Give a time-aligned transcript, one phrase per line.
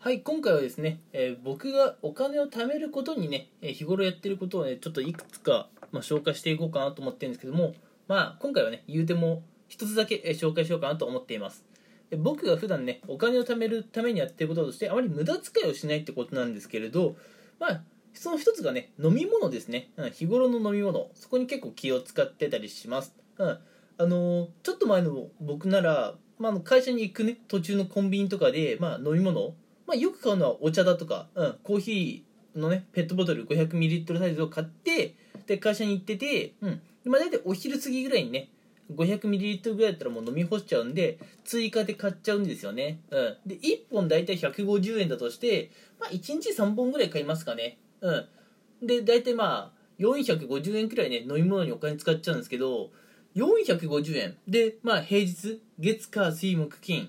[0.00, 7.74] はい今回はですね、えー僕がお金を貯めることにね、えー日頃やってることをねちょっといくつか、まあ、紹介していこうかなと思ってるんですけども
[8.06, 11.64] まあ今回はね言うても一つだけ、えー紹介しようかなと思っています。
[12.10, 17.16] で僕が普段ねお金を貯めるためにやってることとしてあまり無駄遣いをしないってことなんですけれど
[17.58, 17.80] まあ
[18.14, 21.10] その一つがね飲み物ですね、うん、日頃の飲み物。
[21.14, 23.58] そこに結構気を使ってたりします、うん、あ
[23.98, 29.54] のーちょっと前の僕なら、まあ、会社に行くね途中のコンビニとかで、まあ、飲み物
[29.88, 35.14] まあ、よく買うのはお茶だとか、うん、コーヒーのねペットボトル 500ml サイズを買って
[35.46, 36.80] で会社に行ってて、うん。
[37.06, 38.50] まあ、大体お昼過ぎぐらいにね
[38.92, 47.78] 500ml ぐらいだったらもう飲み干しちゃうんで追加で買っちゃうんですよね、うん、で1本大体150円だとして、まあ、1日3本ぐらい買いますかね。
[48.02, 48.26] うん。
[48.86, 52.90] で大体まあ450円くらいね飲み物にお金使っちゃうんですけど
[53.36, 54.36] 450円。
[54.46, 57.08] でまあ平日月火水木金。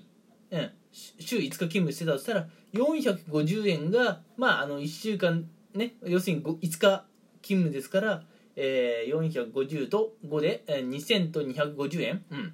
[0.50, 0.70] うん。
[0.92, 7.04] 週5日勤務してたとしたら450円がまああの1週間ね要するにご5日
[7.42, 8.22] 勤務ですから、
[8.56, 12.52] えー、450と5で、えー、2000と250円うん。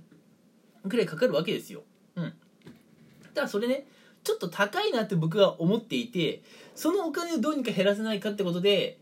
[0.89, 1.83] くらいかかるわけですよ。
[2.15, 2.33] うん。
[3.35, 3.87] ただそれね
[4.23, 6.43] ちょっと高いなって僕は思っていて
[6.75, 8.99] そのお金をどうにか減らせないかってことで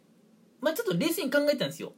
[0.61, 1.92] まあちょっと冷静に考えたんですよ。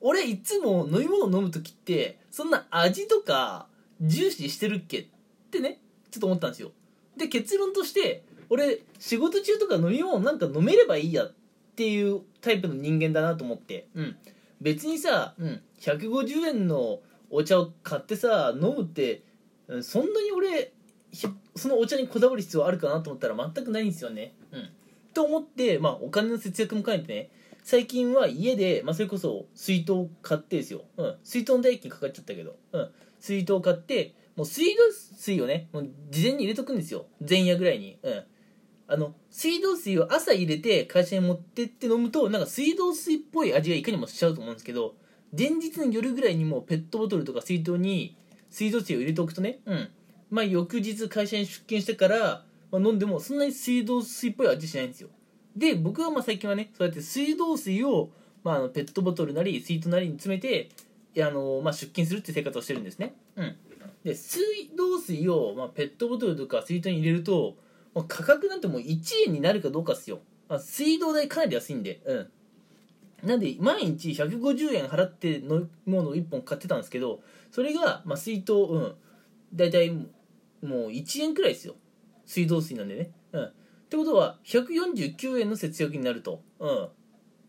[0.00, 3.68] 俺いつも飲み物飲む時ってそんな味とか
[4.00, 5.06] 重視してるっけっ
[5.50, 6.72] てねちょっと思ったんですよ。
[7.16, 11.32] で結論として俺仕事中とか飲み物なんか飲めればいいやっ
[11.76, 13.88] ていうタイプの人間だなと思って。
[13.94, 14.16] うん。
[14.60, 17.00] 別にさ、うん、150円の
[17.30, 19.22] お茶を買ってさ飲むって
[19.68, 20.72] うんそんなに俺
[21.10, 24.34] ひそのお茶にこだわる必要あるかなと思ったら全くないんですよね。
[24.52, 24.70] うん。
[25.12, 27.30] と思ってまあお金の節約も兼ねてね
[27.62, 37.06] 最近は家で、まあ、それこそ水筒を買ってですよ、うん、水筒の代金かかっちゃったけど、うん、水筒を買ってもう水道水をねもう事前に入れとくんですよ。
[37.26, 38.24] 前夜ぐらいに、うん、
[38.86, 44.94] あの水道水を朝入れて会社に持ってって飲むとなんか水道水っぽい味がいかにもしちゃうと思うんですけど
[45.36, 48.16] 前日の夜ぐらいにもペットボトルとか水筒に
[48.50, 49.88] 水道水を入れておくとね、うん。
[50.30, 55.08] まあ、翌日会社に出勤してから、まあ、飲んでもそんなに水道水っぽい味しないんですよ。
[55.56, 58.10] で僕はまあ最近はねそうやって水道水を、
[58.44, 60.70] まあ、あのペットボトルなり水筒なりに詰めて
[61.18, 63.14] あの、まあ、出勤するって生活をしてるんですね。
[63.36, 63.56] うん。
[64.04, 67.56] で水道水を、まあ、ペットボトルとか水筒に入れると、
[67.94, 72.00] まあ、価格なんてもう1円になるかどうかっすよ、あ、水道代かなり安いんで。
[72.04, 72.30] うん。
[73.26, 78.94] なんで毎日150円払って飲み物を1本買ってたんですけどそれが、まあ、水筒うん。
[79.54, 80.08] 大体も
[80.62, 81.74] う1円くらいですよ。
[82.26, 83.10] 水道水なんでね。
[83.32, 83.44] うん。
[83.44, 83.52] っ
[83.88, 86.42] てことは149円の節約になると。
[86.58, 86.88] うん。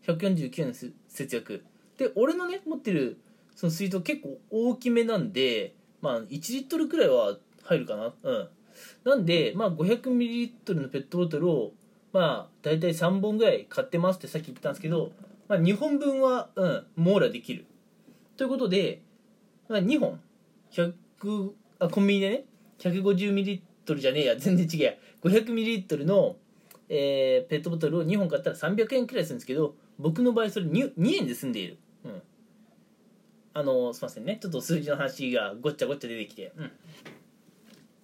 [0.06, 0.94] 149円の節
[1.34, 1.64] 約。
[1.98, 3.18] で俺のね持ってる
[3.54, 8.14] その水筒結構大きめなんでまあ1リットルくらいは入るかな。
[8.22, 8.48] うん。
[9.04, 11.72] なんでまあ500ミリリットルのペットボトルを
[12.12, 15.12] まあ大体3本ぐらい買ってますってさっき言ったんですけど、
[15.48, 17.66] まあ、2本分はうん網羅できる。
[18.36, 19.02] ということで、
[19.68, 20.20] まあ、2本
[20.72, 22.44] 100あコンビニでね
[22.78, 24.92] 150ミリリットルじゃねえや全然違うや。
[25.22, 26.36] 500ミリリットルの、
[26.88, 31.78] えーペットボトルを2本買ったら300円くらいするんですけど僕の場合それ 2, 2円で済んでいる。
[32.04, 32.22] うん。
[33.54, 34.38] あのすいませんね。
[34.40, 36.52] ちょっと数字の話がごっちゃごっちゃ出てきて。
[36.56, 36.72] うん。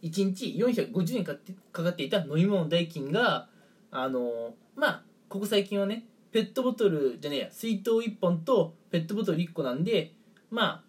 [0.03, 1.35] 1日450円か
[1.73, 3.49] かっていた飲み物代金が
[3.91, 10.13] あのまあここ最近はねペットボトルじゃねえや水筒1本とペットボトル1個なんで
[10.51, 10.83] まあ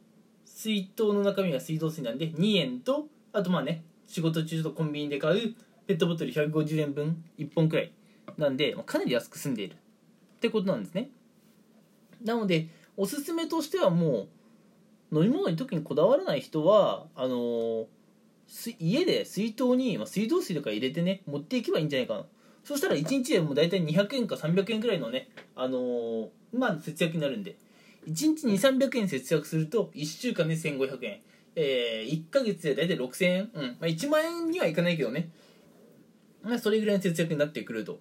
[0.45, 7.91] 水筒の中身が水道水なんで2円とあとまあね仕事中とコンビニで買うペットボトル150円分1本くらい
[8.37, 9.75] なんで、まあかなり安く済んでいる。
[9.75, 11.09] ってことなんですね。
[12.23, 14.27] なのでおすすめとしてはも
[15.11, 17.85] う飲み物に特にこだわらない人はあのー
[18.79, 22.25] 家で水筒に、まあ、水道水とか入れてね持っていけばいいんじゃないかな。
[22.63, 27.57] そしたら1日でも大体200円か300円くらいのねあのーまあ節約になるんで。
[28.07, 31.21] 1日2300円節約すると1週間で1500円。
[31.55, 33.63] えー、1ヶ月で大体6000円、うん。
[33.63, 35.29] まあ、1万円にはいかないけどね、
[36.41, 37.99] まあ、それぐらいの節約になってくると。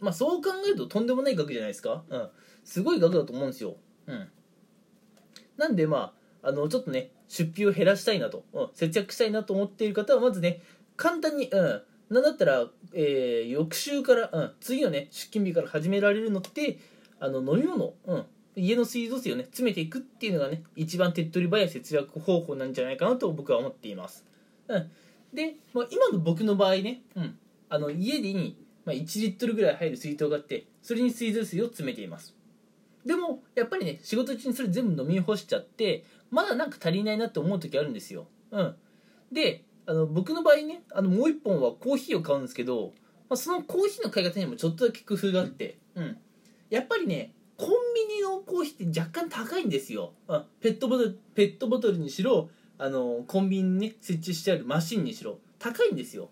[0.00, 2.04] まあそう考えるととんでもない額じゃないですか。
[2.08, 2.28] うん。
[2.64, 3.76] すごい額だと思うんですよ。
[4.06, 4.28] うん。
[5.56, 10.60] なんでまああのちょっとね出費を減らしたいなと、うん、節約したいなと思っている方はまずね
[10.96, 11.82] 簡単にうん。
[12.08, 16.78] なんだったら、えー翌週から、うん、次のね出勤日から始められるのって
[17.18, 18.24] あの飲み物、うん、
[18.54, 24.24] 家の水道水をね詰めていくっていうのがね一番手っ取り早い節約方法なんじゃないかなと僕は思っています、
[24.68, 24.90] うん、
[25.34, 27.38] で、まあ、今の僕の場合ね、うん、
[27.68, 32.34] あの家に、まあ、1リットルぐらい入る水筒があってそれに水道水を詰めています。
[33.04, 38.26] でもやっぱりね仕事中にそれ全部飲み干しちゃってまだなんか足りないなって思う時あるんですよ。
[38.50, 38.76] うん。
[39.32, 42.92] であの僕の場合ねあのもう一本はコーヒーを買うんですけど
[43.28, 46.16] まあ、そのコーヒーの買い方にもちょっとだけ工夫があって、うん、
[46.70, 50.44] やっぱりねコンビニのコーヒーって若干高いんですよ、うん。
[50.60, 56.28] ペットボトルペットボトルにしろあのコンビニにね設置してあるマシンにしろ高いんですよ。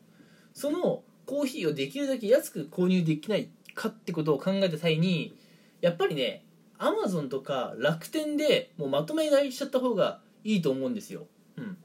[0.53, 5.35] そのコーヒーをできるだけ安く購入できないかってことを考えた際に
[5.81, 6.44] やっぱりね
[6.79, 11.27] アマゾンとか楽天でもうまとめ買いしちゃった方がいいと思うんですよ、
[11.57, 11.77] うん。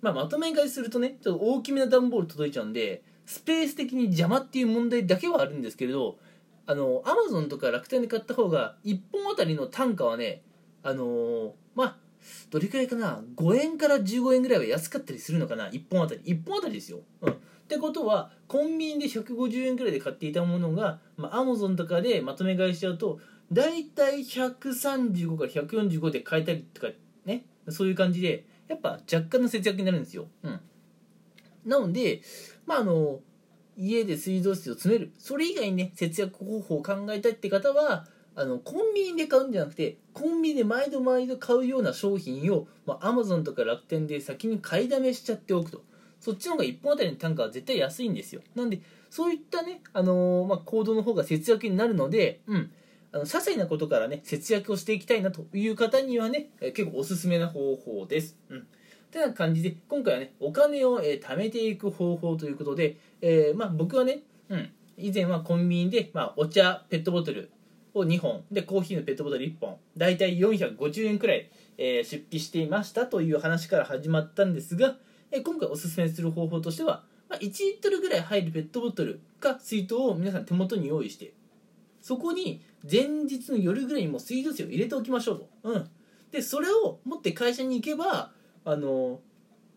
[0.00, 6.18] まあ、まとめ買いするとねちょっと大きめな段ボール届いちゃうんでスペース的に邪魔っていう問題だけはあるんですけれど
[6.66, 10.42] アマゾンとか楽天で買った方が1本あたりの単価はね
[10.82, 11.96] あのーまあ
[12.50, 16.20] どれくらいかな？5円から15円ぐらいは安かったりするのかな？1本あたり。
[16.24, 17.36] 1本あたりですよ、うん、っ
[17.68, 23.18] てことはコンビニで150円ぐらいで買っていたものが、アマゾンとかでまとめ買いしちゃうと
[23.52, 26.88] 大体135から145で買えたりとか
[27.24, 30.60] ねそういう感じでやっぱ若干の節約になるんですよ、うん、
[31.66, 32.22] なので
[32.66, 33.20] まああの
[33.76, 35.12] 家で水道水を詰める。
[35.18, 45.82] それ以外にね節約方法を考えたいって方はあのコンビニで買うんじゃなくてコンビニで毎度毎度買うような商品を、まあ、Amazon とか楽天で先に買いだめしちゃっておくと。
[46.20, 48.42] そっちの方が1本あたりの単価は絶対安いんですよ。
[48.54, 52.70] なんでそういったね、あのーまあ、行動の方が節約になるので、うん、
[53.12, 58.36] あの些細なことからね節約をしていきたいなという方にはね結構おすすめな方法です。
[58.48, 58.66] うん
[59.12, 67.50] てな感じで今回はねお金を、えー貯めていく方法ということで、えーまあ、僕はね、うん、以前はコンビニで、まあ、お茶ペットボトル
[67.94, 74.96] を2本でコーヒーのペットボトル1本大体450円くらい、えー出費していましたという話から始まったんですが、
[75.30, 81.34] え今回おすすめする方法としては、まあ、1リットルぐらい入るペットボトルか水筒を皆さん手元に用意して
[82.02, 82.60] そこに
[82.90, 85.88] 前日の夜ぐらいにもう水道水を入れておきましょうと、うん、
[86.30, 88.32] でそれを持って会社に行けば
[88.64, 89.20] あの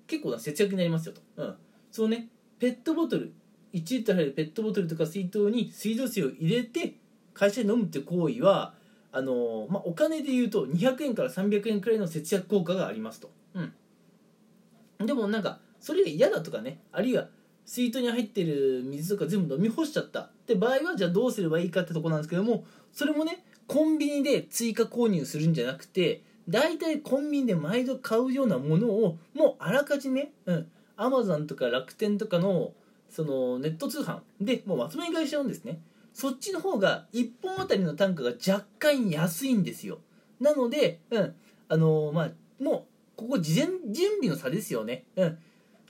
[0.08, 1.56] 結構な節約になりますよと、うん、
[1.92, 2.28] そのね。
[2.60, 3.34] ペットボトル
[3.74, 6.96] 1リットル入るペットボトルとか水筒に水道水を入れて
[7.34, 8.74] 会社で飲むって行為は
[9.12, 17.28] あの、まあ、お金で言うと200円から300円くらいの節約効果がありますと、うん、でもなんかそれが嫌だとかねあるいは
[17.66, 32.74] 水筒に入ってる水とか全部飲み干しちゃったって場合はじゃあどうすればいいかってとこなんですけどもそれもねコンビニで追加購入するんじゃなくて大体コンビニで毎度買うようなものをもうあらかじめ、うん、アマゾンとか楽天とかの
[33.10, 35.80] そのネット通販でもうまとめ買いしちゃうんですね。
[36.14, 40.00] そっちの方が1本あたりの単価が若干安いんですよ。
[40.40, 41.36] なので、うん、
[41.70, 42.30] あのーまあ
[42.64, 42.84] もう
[43.16, 45.38] ここ事前準備の差ですよね、うん、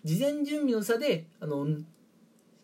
[0.05, 1.67] 事前準備の差であの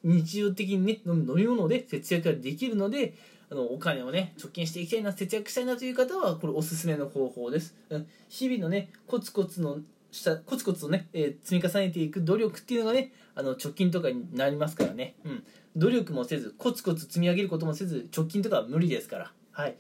[0.03, 3.13] 日常的にね飲み物で節約ができるので
[3.51, 9.79] あのお金をね貯金していきたいな節約したいなという方はこれおすすめの方法です、うん、日々のねコツコツの
[10.11, 15.43] したコツコツとね、えー積み重ねていく努力っていうのがねあの貯金とかになりますからね、うん、
[15.75, 19.31] 努力もせずコツコツ積み上げることもせず貯金とかは無理ですから。
[19.51, 19.75] はい。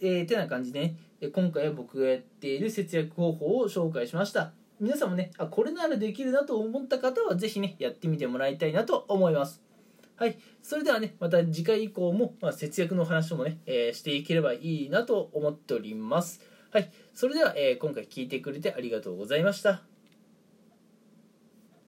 [0.00, 0.96] えー、てな感じでね。
[1.32, 4.52] 今回は僕がやっている節約方法を紹介しました。
[4.82, 9.62] 皆さんもねあこれならできるなと思った方は是非ねやってみてもらいたいなと思います。
[10.16, 10.38] はい。
[10.60, 16.40] それではねまた次回以降も、まあ、節約の話もね、えーしていければいいなと思っております。
[16.72, 16.90] はい。
[17.14, 19.91] それでは、えー今回聞いてくれてありがとうございました。